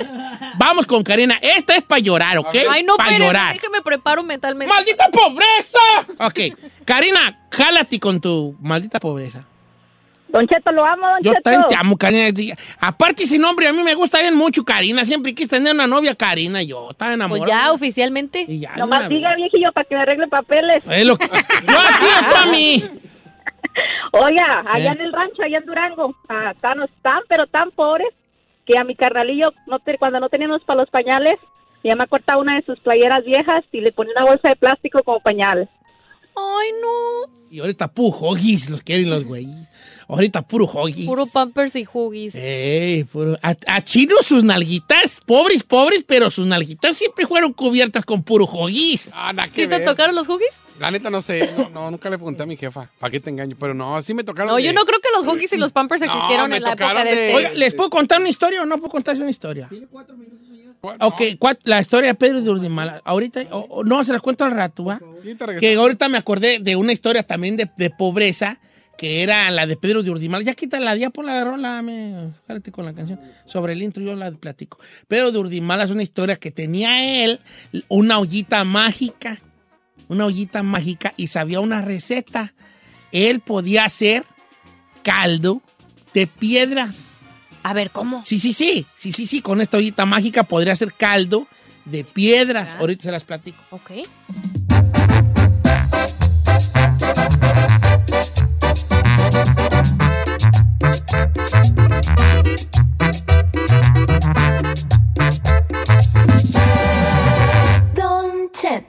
[0.58, 1.38] Vamos con Karina.
[1.42, 2.56] Esta es para llorar, ¿ok?
[2.70, 3.54] Ay, no, Para llorar.
[3.54, 4.74] déjeme preparo mentalmente.
[4.74, 5.80] ¡Maldita pobreza!
[6.20, 9.44] Ok, Karina, jálate con tu maldita pobreza.
[10.28, 11.44] Don Cheto, lo amo, Don Yo Cheto.
[11.44, 12.28] también te amo, Karina.
[12.80, 15.06] Aparte, ese nombre a mí me gusta bien mucho, Karina.
[15.06, 16.62] Siempre quise tener una novia, Karina.
[16.64, 17.46] Yo estaba enamorado.
[17.46, 18.46] Pues ya, oficialmente.
[18.48, 20.84] Y ya, Nomás diga, viejillo, para que me arregle papeles.
[20.90, 21.28] Es lo que-
[21.68, 22.84] Yo a ti a mí.
[24.12, 28.08] Oiga, allá en el rancho, allá en Durango, ah, tan, tan, pero tan pobres,
[28.66, 31.36] que a mi carnalillo, no te- cuando no teníamos para los pañales,
[31.84, 35.04] mi mamá cortaba una de sus playeras viejas y le ponía una bolsa de plástico
[35.04, 35.70] como pañal.
[36.36, 37.32] Ay, no.
[37.52, 39.48] Y ahorita puro hoggies los quieren los güey.
[40.08, 41.06] Ahorita puro hoggies.
[41.08, 42.36] Puro pampers y huggies.
[42.36, 48.06] Ey, puro- A, a Chino sus nalguitas, pobres, pobres, pero sus nalguitas siempre fueron cubiertas
[48.06, 49.10] con puro hoggies.
[49.14, 50.62] Ah, nada ¿Sí te tocaron los huggies?
[50.80, 53.30] La neta no sé, no, no, nunca le pregunté a mi jefa, ¿para qué te
[53.30, 53.56] engaño?
[53.60, 54.50] Pero no, sí me tocaron.
[54.52, 56.94] No, de- yo no creo que los huggies y los pampers existieron en la época
[57.04, 57.36] de de- este.
[57.36, 59.70] Oiga, ¿les puedo contar una historia o no puedo contarse una historia?
[60.82, 60.98] ¿Cuál?
[61.02, 63.02] Ok, cuat- la historia de Pedro de Urdimala.
[63.06, 65.00] Ahorita, o- o no, se las cuento al rato, ¿va?
[65.60, 68.60] Que ahorita me acordé de una historia también de, de pobreza,
[68.98, 70.44] que era la de Pedro de Urdimala.
[70.44, 72.32] Ya quita la ya por la rola, me,
[72.72, 73.20] con la canción.
[73.46, 74.80] Sobre el intro yo la platico.
[75.08, 77.40] Pedro de Urdimala es una historia que tenía él
[77.88, 79.38] una ollita mágica,
[80.08, 82.54] una ollita mágica y sabía una receta.
[83.12, 84.24] Él podía hacer
[85.04, 85.62] caldo
[86.14, 87.12] de piedras.
[87.64, 88.24] A ver, ¿cómo?
[88.24, 91.48] Sí, sí, sí, sí, sí, sí, con esta ollita mágica podría hacer caldo
[91.86, 92.74] de piedras.
[92.74, 92.82] Yes.
[92.82, 93.64] Ahorita se las platico.
[93.72, 93.92] Ok.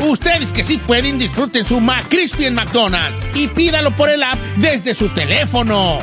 [0.00, 4.94] Ustedes que sí pueden, disfruten su McCrispy en McDonald's y pídalo por el app desde
[4.94, 5.98] su teléfono.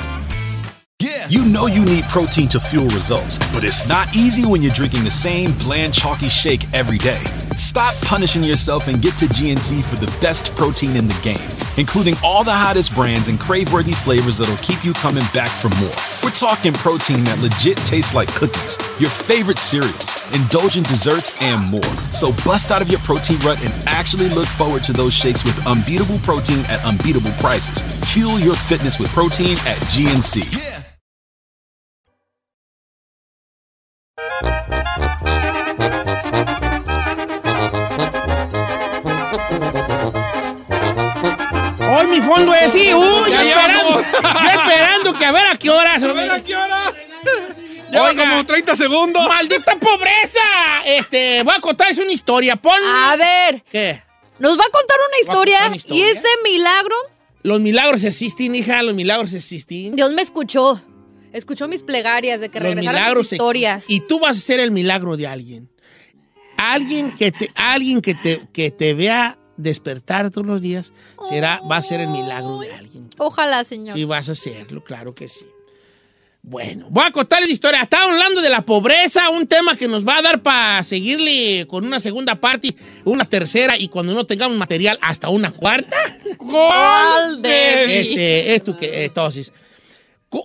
[0.99, 1.27] Yeah.
[1.29, 5.03] You know you need protein to fuel results, but it's not easy when you're drinking
[5.03, 7.23] the same bland, chalky shake every day.
[7.55, 12.15] Stop punishing yourself and get to GNC for the best protein in the game, including
[12.23, 15.91] all the hottest brands and crave-worthy flavors that'll keep you coming back for more.
[16.23, 21.83] We're talking protein that legit tastes like cookies, your favorite cereals, indulgent desserts, and more.
[21.83, 25.67] So bust out of your protein rut and actually look forward to those shakes with
[25.67, 27.81] unbeatable protein at unbeatable prices.
[28.13, 30.43] Fuel your fitness with protein at GNC.
[30.53, 30.80] Hoy
[42.11, 45.69] mi fondo es sí, uy, Ya yo esperando, yo esperando que a ver a qué
[45.69, 46.03] horas.
[46.03, 46.93] A ver, ¿a qué horas?
[47.91, 49.27] Lleva como 30 segundos.
[49.27, 50.39] ¡Maldita pobreza!
[50.85, 52.55] Este, voy a contarles una historia.
[52.55, 52.73] Pon.
[52.83, 53.63] A ver.
[53.69, 54.01] ¿Qué?
[54.39, 56.07] Nos va a contar una historia, contar una historia.
[56.07, 56.95] y ese milagro,
[57.43, 59.95] Los milagros existen, hija, los milagros existen.
[59.95, 60.81] Dios me escuchó.
[61.33, 63.83] Escuchó mis plegarias de que Los regresaran mis historias.
[63.83, 64.03] existen.
[64.05, 65.69] Y tú vas a ser el milagro de alguien.
[66.57, 70.91] Alguien que te, alguien que te, que te vea despertar todos los días
[71.29, 73.09] será, va a ser el milagro de alguien.
[73.17, 73.95] Ojalá, señor.
[73.95, 75.45] Sí, vas a hacerlo, claro que sí.
[76.43, 77.81] Bueno, voy a contarles la historia.
[77.83, 81.85] Estaba hablando de la pobreza, un tema que nos va a dar para seguirle con
[81.85, 85.97] una segunda parte, una tercera y cuando no tengamos material, hasta una cuarta.
[86.39, 89.55] ¡Gol de Este, esto que, entonces, cu-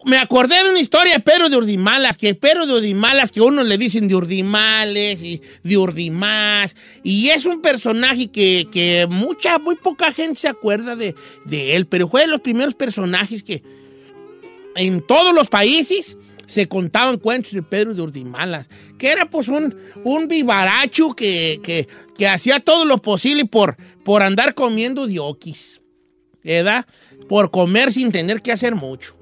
[0.04, 3.62] me acordé de una historia de Pedro de Urdimalas, que Pedro de Urdimalas, que uno
[3.62, 9.76] le dicen de Urdimales y de Urdimás, y es un personaje que, que mucha, muy
[9.76, 13.62] poca gente se acuerda de, de él, pero fue de los primeros personajes que
[14.74, 18.68] en todos los países se contaban cuentos de Pedro de Urdimalas,
[18.98, 24.22] que era pues un, un vivaracho que, que, que hacía todo lo posible por, por
[24.22, 25.80] andar comiendo dioquis,
[26.42, 26.86] ¿verdad?
[27.28, 29.16] Por comer sin tener que hacer mucho.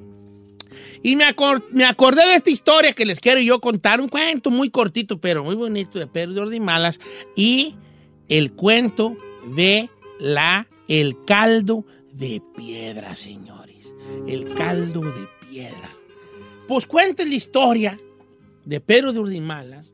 [1.04, 4.50] Y me, acor- me acordé de esta historia que les quiero yo contar, un cuento
[4.50, 6.98] muy cortito, pero muy bonito de Pedro de Urdimalas,
[7.36, 7.76] y
[8.28, 9.16] el cuento
[9.54, 13.92] de la, el caldo de piedra, señores.
[14.26, 15.90] El caldo de piedra.
[16.66, 18.00] Pues cuenta la historia
[18.64, 19.92] de Pedro de Urdimalas,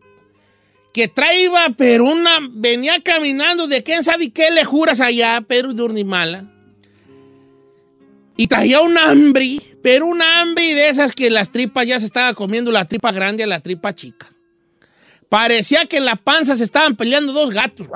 [0.95, 5.83] que traía, pero una, venía caminando de quién sabe qué le juras allá, Pedro de
[5.83, 6.45] Urdimalas,
[8.41, 12.33] y traía un hambre, pero un hambre de esas que las tripas ya se estaba
[12.33, 14.31] comiendo la tripa grande a la tripa chica.
[15.29, 17.87] Parecía que en la panza se estaban peleando dos gatos.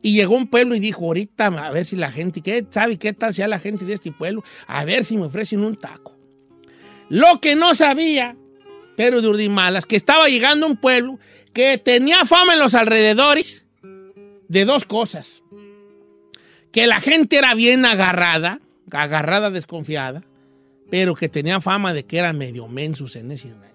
[0.00, 3.12] Y llegó un pueblo y dijo, ahorita a ver si la gente, ¿qué sabe qué
[3.12, 4.42] tal sea la gente de este pueblo?
[4.66, 6.16] A ver si me ofrecen un taco.
[7.10, 8.34] Lo que no sabía,
[8.96, 11.18] pero de Urdimalas, que estaba llegando a un pueblo
[11.52, 13.66] que tenía fama en los alrededores
[14.48, 15.42] de dos cosas.
[16.72, 20.24] Que la gente era bien agarrada, agarrada desconfiada,
[20.90, 23.68] pero que tenía fama de que eran medio mensos en ese rancho.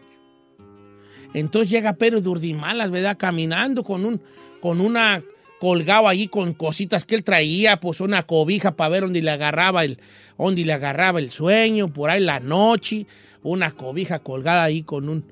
[1.33, 3.17] Entonces llega Pedro de Urdimalas, ¿verdad?
[3.17, 4.21] Caminando con, un,
[4.59, 5.21] con una
[5.59, 9.83] colgado allí con cositas que él traía, pues una cobija para ver dónde le agarraba
[9.83, 9.99] el,
[10.37, 13.05] dónde le agarraba el sueño, por ahí la noche,
[13.43, 15.25] una cobija colgada ahí con un,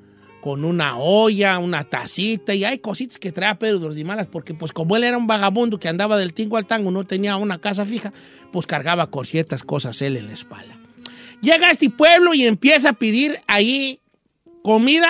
[0.46, 4.96] con una olla, una tacita, y hay cositas que traía Pedro de porque pues como
[4.96, 8.14] él era un vagabundo que andaba del tingo al tango, no tenía una casa fija,
[8.52, 10.78] pues cargaba con ciertas cosas él en la espalda.
[11.42, 14.00] Llega a este pueblo y empieza a pedir ahí
[14.62, 15.10] comida,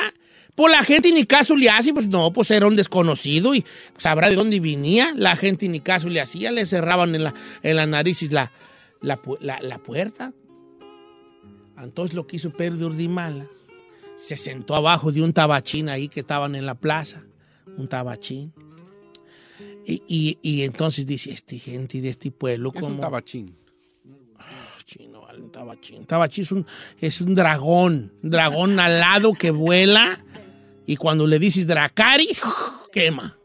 [0.55, 3.65] pues la gente ni caso le hace, pues no, pues era un desconocido y
[3.97, 7.75] sabrá de dónde venía, la gente ni caso le hacía, le cerraban en la, en
[7.75, 8.53] la nariz la,
[9.01, 10.31] la, la- la puerta.
[11.77, 13.47] Entonces lo que hizo Pedro de Urdimalas,
[14.27, 17.21] se sentó abajo de un tabachín ahí que estaban en la plaza,
[17.77, 18.53] un tabachín.
[19.85, 23.55] Y, y- y entonces dice, este gente de este pueblo, ¿Qué es un tabachín?
[24.85, 25.99] Chino, un tabachín.
[25.99, 26.65] Un tabachín es un,
[27.01, 30.23] es un dragón, un dragón alado que vuela
[30.87, 32.41] y cuando le dices dracaris,
[32.91, 33.37] quema.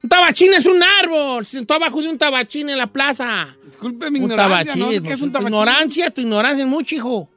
[0.00, 3.56] Un tabachín es un árbol, se sentó abajo de un tabachín en la plaza.
[3.64, 5.54] Disculpe mi Un ignorancia, tabachín, no qué pues, es un tu tabachín.
[5.54, 7.28] ignorancia, tu ignorancia es mucho, hijo.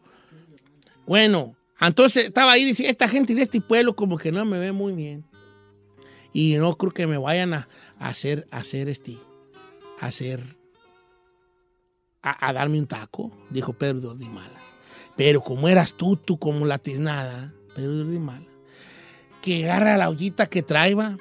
[1.07, 1.55] Bueno,
[1.87, 4.93] entonces estaba ahí decía, esta gente de este pueblo como que no me ve muy
[4.93, 5.25] bien.
[6.33, 7.67] Y no creo que me vayan a,
[7.99, 9.17] hacer, a hacer este,
[9.99, 10.41] a hacer,
[12.21, 14.63] a, darme un taco, dijo Pedro de Malas.
[15.17, 18.45] Pero como eras tú, tú como la tiznada, pero de mala,
[19.41, 21.17] que agarra la ollita que traeba,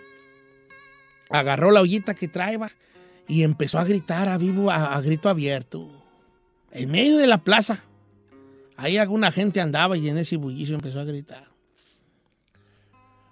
[1.29, 2.71] agarró la ollita que traeba
[3.27, 5.91] y empezó a gritar a vivo, a grito abierto,
[6.71, 7.85] en medio de la plaza.
[8.81, 11.45] Ahí alguna gente andaba y en ese bullicio empezó a gritar.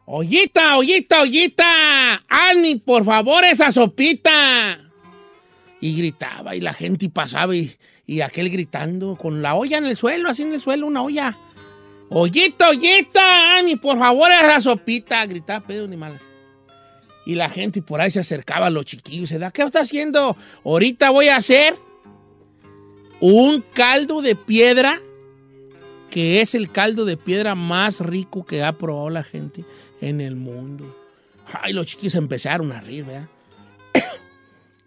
[0.05, 4.79] Ollita, ollita, ollita, hazme por favor esa sopita.
[5.81, 9.97] Y gritaba y la gente pasaba y, y aquel gritando con la olla en el
[9.97, 11.35] suelo, así en el suelo, una olla.
[12.11, 15.25] Ollita, ollita, hazme por favor esa sopita.
[15.25, 16.21] Gritaba pedo ni mal.
[17.25, 19.81] Y la gente por ahí se acercaba a los chiquillos y se da, ¿qué está
[19.81, 20.37] haciendo?
[20.63, 21.75] Ahorita voy a hacer
[23.21, 25.01] un caldo de piedra
[26.19, 29.65] que es el caldo de piedra más rico que ha probado la gente
[30.01, 31.01] en el mundo.
[31.63, 33.29] Ay, los chiquillos empezaron a reír, ¿verdad?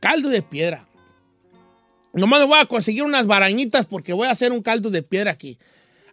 [0.01, 0.85] caldo de piedra.
[2.11, 5.31] Nomás me voy a conseguir unas barañitas porque voy a hacer un caldo de piedra
[5.31, 5.57] aquí.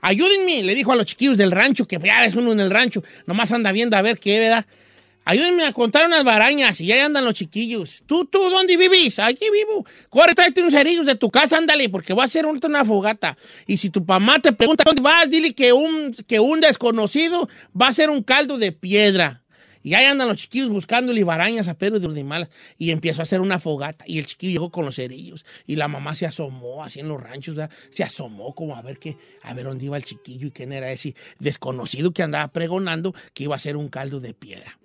[0.03, 3.03] Ayúdenme, le dijo a los chiquillos del rancho, que ya es uno en el rancho,
[3.27, 4.67] nomás anda viendo a ver qué, ¿verdad?
[5.29, 8.03] Ayúdenme a contar unas barañas y ahí andan los chiquillos.
[8.07, 9.19] ¿Tú, tú, dónde vivís?
[9.19, 9.85] Aquí vivo.
[10.09, 13.37] Corre, tráete unos cerillos de tu casa, ándale, porque voy a ahorita una fogata.
[13.67, 17.47] Y si tu mamá te pregunta dónde vas, dile que un, que un desconocido
[17.79, 19.43] va a hacer un caldo de piedra.
[19.83, 22.49] Y ahí andan los chiquillos buscándole barañas a Pedro de Urdimalas.
[22.79, 24.07] Y empezó a hacer una fogata.
[24.09, 25.45] Y el chiquillo llegó con los cerillos.
[25.67, 27.77] Y la mamá se asomó, así en los ranchos, ¿verdad?
[27.91, 30.91] se asomó como a ver qué, a ver dónde iba el chiquillo y quién era
[30.91, 34.78] ese desconocido que andaba pregonando que iba a hacer un caldo de piedra.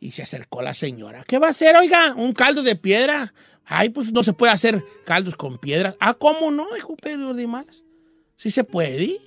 [0.00, 1.24] Y se acercó la señora.
[1.26, 2.14] ¿Qué va a hacer, oiga?
[2.16, 3.34] ¿Un caldo de piedra?
[3.66, 5.94] Ay, pues no se puede hacer caldos con piedras.
[6.00, 7.84] Ah, ¿cómo no, hijo Pedro de Malas?
[8.36, 9.20] Sí se puede.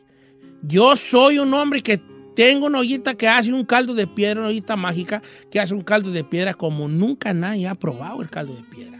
[0.63, 2.01] Yo soy un hombre que
[2.35, 5.81] tengo una ollita que hace un caldo de piedra, una ollita mágica que hace un
[5.81, 8.99] caldo de piedra como nunca nadie ha probado el caldo de piedra.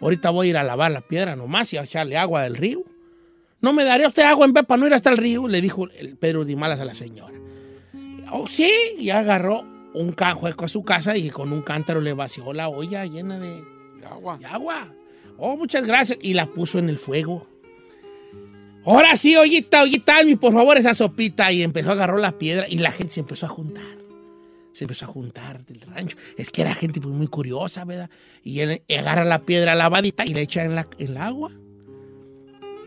[0.00, 2.84] Ahorita voy a ir a lavar la piedra nomás y a echarle agua del río.
[3.60, 5.48] ¿No me daría usted agua en vez para no ir hasta el río?
[5.48, 7.34] Le dijo el Pedro de Malas a la señora.
[8.30, 12.52] Oh, sí, y agarró un canjueco a su casa y con un cántaro le vació
[12.52, 13.62] la olla llena de,
[14.08, 14.38] agua.
[14.38, 14.92] de agua.
[15.38, 16.18] Oh, muchas gracias.
[16.20, 17.46] Y la puso en el fuego.
[18.84, 21.50] Ahora sí, ollita, ollita, por favor esa sopita.
[21.52, 23.84] Y empezó a agarrar la piedra y la gente se empezó a juntar.
[24.72, 26.16] Se empezó a juntar del rancho.
[26.36, 28.10] Es que era gente pues, muy curiosa, ¿verdad?
[28.42, 31.52] Y él agarra la piedra lavadita y la echa en, la, en el agua.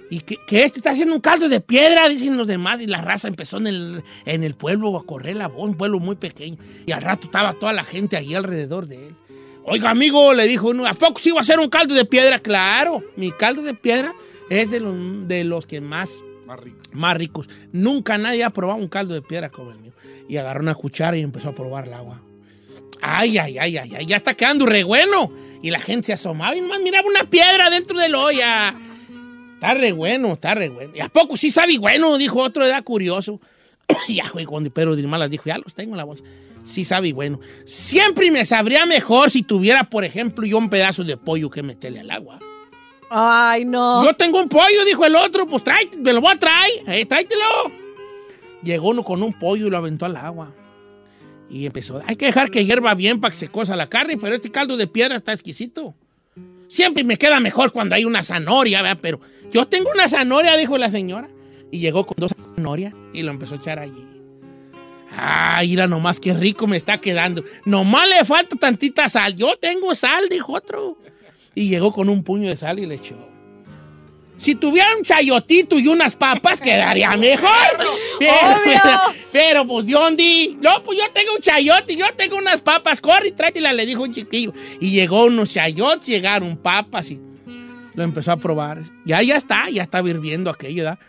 [0.09, 2.79] Y que, que, este está haciendo un caldo de piedra, dicen los demás.
[2.81, 5.99] Y la raza empezó en el, en el pueblo a correr la voz, un pueblo
[5.99, 6.57] muy pequeño.
[6.85, 9.15] Y al rato estaba toda la gente allí alrededor de él.
[9.65, 12.39] Oiga, amigo, le dijo uno, ¿a poco sí va a hacer un caldo de piedra?
[12.39, 14.13] Claro, mi caldo de piedra
[14.49, 14.95] es de los,
[15.27, 16.77] de los que más, Más rico.
[16.93, 17.49] más ricos.
[17.73, 19.91] Nunca nadie ha probado un caldo de piedra como el mío.
[20.29, 22.21] Y agarró una cuchara y empezó a probar el agua.
[23.01, 25.31] Ay, ay, ay, ay, ay, ya está quedando re bueno.
[25.61, 28.75] Y la gente se asomaba y nomás miraba una piedra dentro de la olla.
[29.57, 30.91] Está re bueno, está re bueno.
[30.93, 32.15] ¿Y a poco sí sabe bueno?
[32.19, 33.41] Dijo otro, era curioso.
[34.07, 36.23] ya, güey, cuando Pedro de Malas dijo, ya los tengo en la bolsa.
[36.63, 37.39] Sí sabe bueno.
[37.65, 42.01] Siempre me sabría mejor si tuviera, por ejemplo, yo un pedazo de pollo que meterle
[42.01, 42.37] al agua.
[43.09, 44.05] Ay, no.
[44.05, 47.05] Yo tengo un pollo, dijo el otro, pues tráete, me lo voy a traer, eh,
[47.07, 47.71] tráetelo.
[48.61, 50.53] Llegó uno con un pollo y lo aventó al agua.
[51.49, 54.35] Y empezó, hay que dejar que hierva bien para que se cosa la carne, pero
[54.35, 55.95] este caldo de piedra está exquisito.
[56.67, 58.99] Siempre me queda mejor cuando hay una zanahoria, ¿verdad?
[59.01, 61.29] Pero yo tengo una zanahoria, dijo la señora.
[61.71, 64.05] Y llegó con dos zanahorias y lo empezó a echar allí.
[65.11, 67.43] Ay, mira nomás qué rico me está quedando.
[67.65, 69.35] Nomás le falta tantita sal.
[69.35, 70.97] Yo tengo sal, dijo otro.
[71.55, 73.15] Y llegó con un puño de sal y le echó.
[74.37, 77.49] Si tuviera un chayotito y unas papas, quedaría mejor.
[78.19, 78.81] Pero, Obvio.
[79.31, 80.57] pero pues, ¿dónde?
[80.59, 84.01] No, pues yo tengo un chayote, yo tengo unas papas, corre y tráetela, le dijo
[84.01, 84.53] un chiquillo.
[84.79, 87.19] Y llegó unos chayotes, llegaron papas y
[87.97, 88.83] lo empezó a probar.
[89.05, 90.99] Ya, ya está, ya estaba hirviendo aquello, ¿verdad?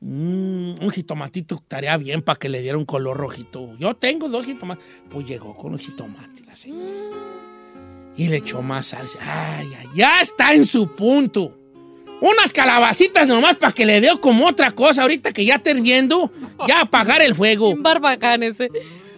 [0.00, 3.76] Mm, un jitomatito estaría bien para que le diera un color rojito.
[3.78, 4.84] Yo tengo dos jitomates.
[5.08, 7.16] Pues llegó con un jitomate la señora.
[8.16, 9.18] Y le echó más salsa.
[9.22, 11.56] Ay, ay, ya está en su punto.
[12.26, 16.30] Unas calabacitas nomás para que le dé como otra cosa ahorita que ya está hirviendo.
[16.66, 17.68] Ya apagar el fuego.
[17.68, 18.70] Un barbacán ese.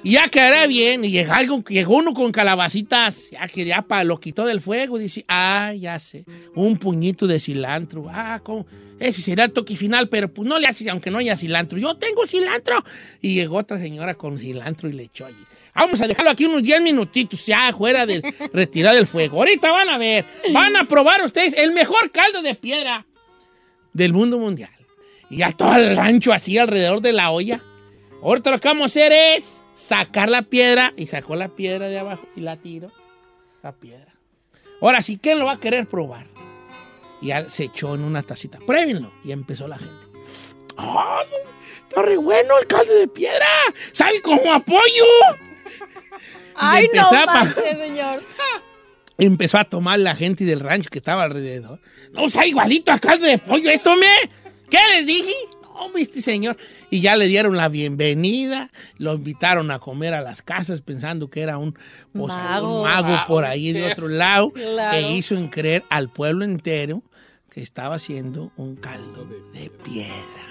[0.02, 1.04] Y ya quedará bien.
[1.04, 3.30] Y llegó, algo- llegó uno con calabacitas.
[3.30, 4.98] Ya que ya pa- lo quitó del fuego.
[4.98, 6.24] Dice, ah, ya sé.
[6.56, 8.06] Un puñito de cilantro.
[8.10, 8.66] Ah, ¿cómo?
[8.98, 11.78] Ese será el toque final, pero pues no le hace, aunque no haya cilantro.
[11.78, 12.82] Yo tengo cilantro.
[13.20, 15.44] Y llegó otra señora con cilantro y le echó allí.
[15.74, 18.22] Vamos a dejarlo aquí unos 10 minutitos ya fuera de
[18.52, 19.38] retirar del fuego.
[19.38, 20.24] Ahorita van a ver.
[20.52, 23.06] Van a probar ustedes el mejor caldo de piedra
[23.92, 24.70] del mundo mundial.
[25.28, 27.60] Y ya todo el rancho así alrededor de la olla.
[28.22, 31.98] Ahorita lo que vamos a hacer es sacar la piedra y sacó la piedra de
[31.98, 32.90] abajo y la tiró.
[33.62, 34.14] La piedra.
[34.80, 36.26] Ahora sí, ¿quién lo va a querer probar?
[37.20, 38.58] Y se echó en una tacita.
[38.58, 39.12] Pruébenlo.
[39.24, 40.06] Y empezó la gente.
[40.76, 41.20] ¡Ah,
[41.82, 43.46] está re bueno el caldo de piedra!
[43.92, 45.04] ¿Sabe cómo apoyo?
[46.54, 48.22] Ay, no manches, señor.
[49.18, 51.80] Empezó a tomar la gente del rancho que estaba alrededor.
[52.12, 54.30] No, sea igualito a caldo de pollo esto, me.
[54.68, 55.32] ¿Qué les dije?
[55.76, 56.56] No, este señor.
[56.90, 61.40] Y ya le dieron la bienvenida, lo invitaron a comer a las casas pensando que
[61.40, 61.78] era un,
[62.12, 62.78] pues, Mago.
[62.82, 64.90] un mago Mago, por ahí de otro lado Claro.
[64.92, 67.02] que hizo en creer al pueblo entero
[67.50, 70.45] que estaba haciendo un caldo de piedra.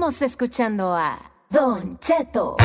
[0.00, 1.18] Seguimos escuchando a
[1.50, 2.56] Don Cheto.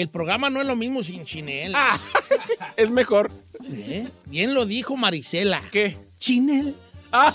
[0.00, 1.74] El programa no es lo mismo sin Chinel.
[2.76, 3.32] Es mejor.
[3.68, 4.06] ¿Eh?
[4.26, 5.60] Bien lo dijo Marisela.
[5.72, 5.96] ¿Qué?
[6.18, 6.76] Chinel.
[7.10, 7.34] Ah.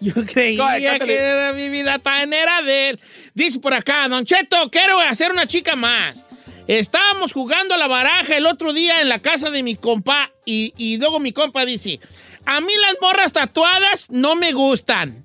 [0.00, 3.00] Yo creía que era mi vida tan era de él.
[3.34, 6.24] Dice por acá, Don Cheto, quiero hacer una chica más.
[6.66, 10.74] Estábamos jugando a la baraja el otro día en la casa de mi compa y,
[10.76, 12.00] y luego mi compa dice,
[12.44, 15.24] a mí las morras tatuadas no me gustan.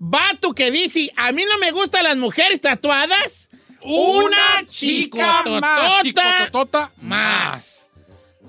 [0.00, 3.49] Vato que dice, a mí no me gustan las mujeres tatuadas.
[3.82, 6.02] Una chica más.
[6.02, 7.90] Chicototota más.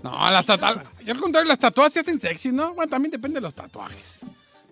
[0.04, 0.84] No, las tatuajes.
[1.06, 2.74] Yo al contrario, las tatuajes se hacen sexy, ¿no?
[2.74, 4.22] Bueno, también depende de los tatuajes.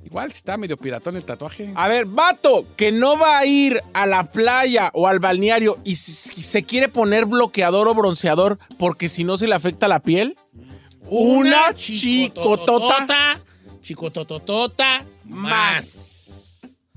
[0.06, 1.72] Igual si está medio piratón el tatuaje.
[1.76, 5.96] A ver, vato, que no va a ir a la playa o al balneario y
[5.96, 10.38] si se quiere poner bloqueador o bronceador porque si no se le afecta la piel.
[11.10, 13.40] Una chicotota
[13.82, 16.49] Chicototota más.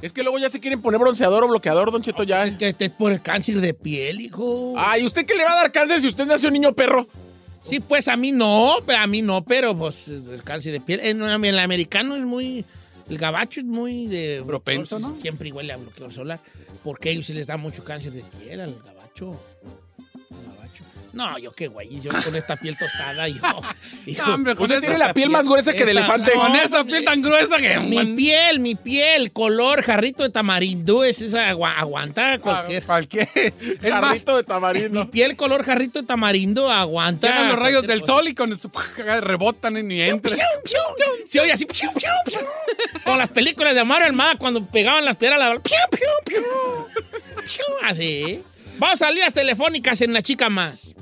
[0.02, 2.44] Es que luego ya se quieren poner bronceador o bloqueador, Don Cheto, ya.
[2.44, 4.74] Es que te es por el cáncer de piel, hijo.
[4.76, 7.06] Ay, ¿usted qué le va a dar cáncer si usted nació niño perro?
[7.62, 11.00] Sí, pues a mí no, a mí no, pero pues el cáncer de piel.
[11.00, 12.64] En el americano es muy.
[13.08, 14.42] El gabacho es muy de.
[14.44, 15.16] Propenso, ¿no?
[15.22, 16.40] Siempre igual a bloqueador solar.
[16.82, 19.40] Porque a ellos sí les da mucho cáncer de piel al gabacho.
[21.12, 23.36] No, yo qué güey, yo con esta piel tostada, yo.
[24.06, 26.32] hijo, No, hombre, con Usted esa tiene la piel más gruesa que de elefante.
[26.32, 27.78] Con esa piel tan gruesa que.
[27.80, 32.84] Mi piel, mi piel, color jarrito de tamarindo, es esa agua- aguanta cualquier.
[32.84, 33.28] Cualquier.
[33.34, 33.52] Es
[33.90, 35.10] más, Jarrito de Mi tamarindo.
[35.10, 37.28] piel color jarrito de tamarindo aguanta.
[37.28, 38.12] llegan los rayos del cosa.
[38.14, 38.70] sol y con eso
[39.20, 40.34] rebotan y ni entra.
[41.26, 41.66] Se oye así.
[41.66, 42.38] piu, piu, piu.
[43.04, 46.42] Con las películas de Mario Almada cuando pegaban las piedras la piu, piu, piu.
[47.42, 48.42] Piu, Así.
[48.78, 50.94] Vamos a líneas telefónicas en la chica más.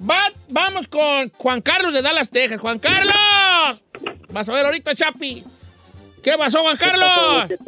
[0.00, 2.60] Va- vamos con Juan Carlos de Dallas, Texas.
[2.60, 3.14] Juan Carlos.
[4.30, 5.42] Vas a ver ahorita, Chapi.
[6.22, 7.58] ¿Qué pasó, Juan Carlos?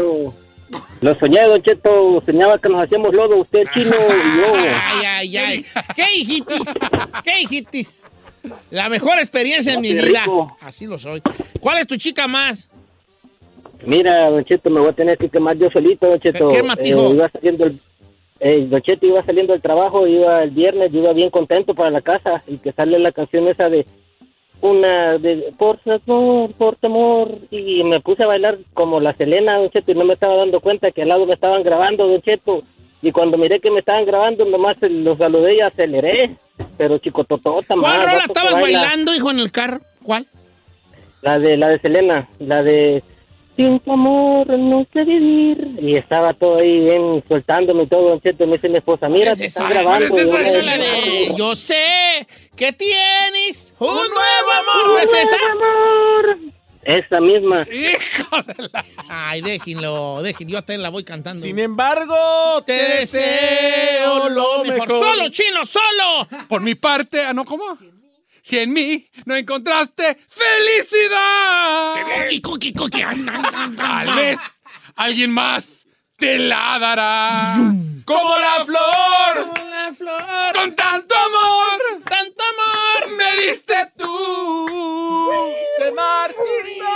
[1.01, 2.23] Lo soñé, Don Cheto.
[2.27, 4.55] Soñaba que nos hacíamos lodo, usted chino y yo.
[4.55, 5.67] Ay, ay, ay.
[5.97, 6.69] ¿Qué hijitis?
[7.25, 8.05] ¿Qué hijitis?
[8.71, 10.21] La mejor experiencia en mi qué vida.
[10.25, 10.57] rico.
[10.61, 11.23] Así lo soy.
[11.61, 12.69] ¿Cuál es tu chica más?
[13.85, 16.49] Mira, Don Cheto, me voy a tener que quemar yo solito, Don Cheto.
[16.49, 17.07] ¿Qué- qué, matijo?
[17.11, 17.79] Eh, iba saliendo el,
[18.41, 22.01] eh, Don Cheto iba saliendo del trabajo, iba el viernes, iba bien contento para la
[22.01, 23.87] casa y que sale la canción esa de
[24.61, 29.71] una de por favor, por temor y me puse a bailar como la Selena, Don
[29.71, 32.63] Cheto, y no me estaba dando cuenta que al lado me estaban grabando, Don Cheto.
[33.01, 36.37] Y cuando miré que me estaban grabando, nomás los saludé y aceleré.
[36.77, 38.81] Pero chico totota, ¿Cuál rola estabas baila.
[38.81, 39.79] bailando, hijo, en el carro?
[40.03, 40.27] ¿Cuál?
[41.23, 43.05] La de la de Selena, la de
[43.59, 45.79] Sin tu amor no sé vivir.
[45.83, 48.21] Y estaba todo ahí bien soltándome y todo.
[48.23, 50.07] Me dice mi esposa, mira, te están grabando.
[50.07, 54.87] Yo, Esa es la de Yo sé que tienes un nuevo amor.
[54.87, 55.37] ¿No es esa?
[56.83, 57.67] Esa misma.
[59.09, 60.53] Ay, déjenlo, déjenlo.
[60.53, 61.43] Yo también la voy cantando.
[61.43, 62.15] Sin embargo,
[62.65, 64.89] te deseo lo mejor.
[64.89, 66.29] ¡Solo, chino, solo!
[66.49, 67.65] Por mi parte, ah, no, ¿cómo?
[68.49, 71.97] Si en mí no encontraste felicidad.
[72.03, 73.05] Cookie, cookie, cookie.
[73.77, 74.41] Tal vez
[74.97, 75.87] alguien más
[76.17, 77.57] te la dará.
[78.07, 79.49] Como la flor.
[79.53, 80.55] Como la flor.
[80.55, 82.03] Con tanto amor.
[82.09, 83.13] Tanto amor.
[83.19, 84.17] Me diste tú.
[85.77, 86.87] Se marchito.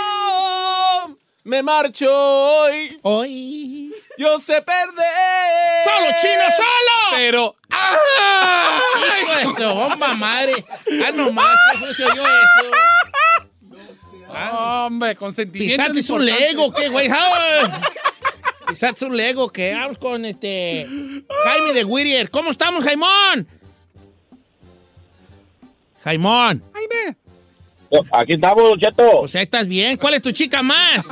[1.43, 2.99] Me marcho hoy.
[3.03, 3.92] Hoy.
[4.17, 5.83] Yo sé perder.
[5.83, 7.11] ¡Solo, chino, solo!
[7.11, 7.55] Pero.
[7.71, 8.79] ¡Ah!
[9.57, 10.65] Su bomba madre.
[11.05, 12.71] Ah, no más, ¿cómo se oyó eso?
[14.55, 15.77] Hombre, consentimiento.
[15.77, 16.25] Pisaste es un.
[16.25, 17.09] Lego, ¿qué, güey?
[17.11, 17.81] ¡Ah!
[18.67, 20.87] Quizás un Lego que vamos con este
[21.43, 22.29] Jaime de Whittier.
[22.31, 23.47] ¿Cómo estamos, Jaimón?
[26.03, 26.63] Jaimón.
[26.73, 27.17] Jaime.
[28.11, 29.19] Aquí estamos, Cheto.
[29.21, 29.97] O sea, ¿estás bien?
[29.97, 31.05] ¿Cuál es tu chica más?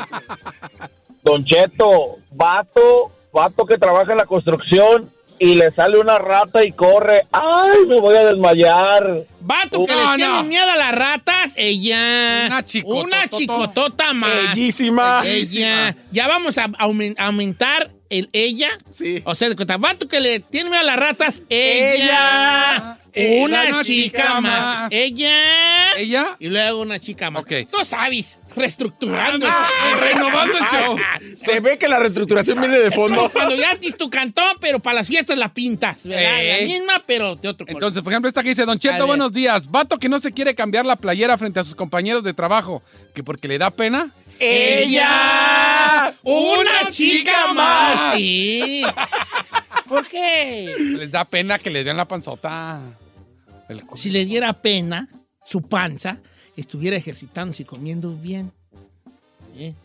[1.23, 5.09] Don Cheto, vato, vato que trabaja en la construcción
[5.39, 7.21] y le sale una rata y corre.
[7.31, 9.23] ¡Ay, me voy a desmayar!
[9.39, 10.43] Vato que No, le tiene no.
[10.43, 12.45] miedo a las ratas, ella.
[12.47, 13.05] Una chicototota.
[13.07, 14.29] Una chicotota más.
[14.55, 15.23] Bellísima.
[15.25, 15.95] Ella.
[16.11, 18.69] Ya vamos a aumen- aumentar el ella.
[18.87, 19.21] Sí.
[19.25, 21.93] O sea, de cuenta, vato que le tiene miedo a las ratas, Ella.
[21.95, 22.97] ella.
[23.15, 24.81] Una, Una chica, chica más.
[24.83, 24.91] más.
[24.91, 25.93] Ella.
[25.97, 26.35] ¿Ella?
[26.39, 27.43] Y luego una chica más.
[27.43, 27.51] Ok.
[27.69, 29.45] Tú sabes, reestructurando.
[29.49, 30.97] Ah, renovando el show.
[31.35, 33.29] Se ve que la reestructuración viene de fondo.
[33.33, 36.41] Cuando ya tienes tu cantón, pero para las fiestas la pintas, ¿verdad?
[36.41, 36.61] Eh.
[36.61, 37.77] La misma, pero de otro color.
[37.77, 39.69] Entonces, por ejemplo, esta que dice, Don Cheto, buenos días.
[39.69, 42.81] Vato que no se quiere cambiar la playera frente a sus compañeros de trabajo,
[43.13, 44.11] que porque le da pena.
[44.39, 46.15] ¡Ella!
[46.23, 48.15] ¡Una chica más!
[48.17, 48.83] Sí.
[49.87, 50.73] ¿Por qué?
[50.97, 52.81] Les da pena que les vean la panzota.
[53.69, 55.07] El cu- Si le diera pena,
[55.45, 56.17] su panza
[56.55, 58.51] estuviera ejercitándose y comiendo bien.
[59.55, 59.75] Sí.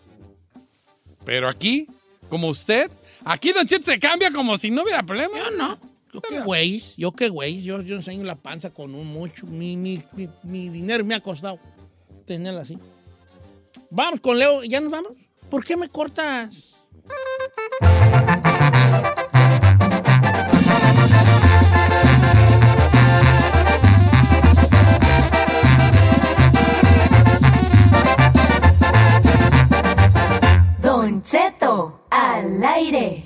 [1.24, 1.86] Pero aquí,
[2.28, 2.90] como usted,
[3.24, 5.36] aquí Don Cheto se cambia como si no hubiera problema.
[5.38, 5.78] Yo no.
[6.12, 9.46] Yo qué güey, yo qué güey, yo, yo enseño la panza con un mucho.
[9.46, 11.58] Mi, mi, mi, mi dinero me ha costado
[12.26, 12.78] tenerla así.
[13.90, 15.12] Vamos con Leo, ¿ya nos vamos?
[15.50, 16.74] ¿Por qué me cortas?
[30.80, 33.25] Don Cheto, al aire.